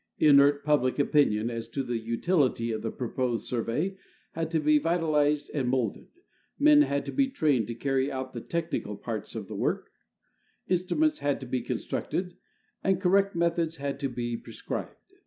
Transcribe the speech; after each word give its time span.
Inert 0.17 0.65
public 0.65 0.97
opinion 0.97 1.51
as 1.51 1.67
to 1.67 1.83
the 1.83 1.99
utility 1.99 2.71
of 2.71 2.81
the 2.81 2.89
proposed 2.89 3.45
Sur 3.47 3.61
vey 3.61 3.97
had 4.31 4.49
to 4.49 4.59
be 4.59 4.79
vitalized 4.79 5.51
and 5.53 5.69
molded, 5.69 6.07
men 6.57 6.81
had 6.81 7.05
to 7.05 7.11
be 7.11 7.27
trained 7.27 7.67
to 7.67 7.75
carr}^ 7.75 8.09
out 8.09 8.33
the 8.33 8.41
technical 8.41 8.97
parts 8.97 9.35
of 9.35 9.47
the 9.47 9.53
work, 9.55 9.91
instruments 10.67 11.19
had 11.19 11.39
to 11.41 11.45
be 11.45 11.61
constructed, 11.61 12.35
and 12.83 12.99
correct 12.99 13.35
methods 13.35 13.75
had 13.75 13.99
to 13.99 14.09
be 14.09 14.35
prescribed. 14.35 14.95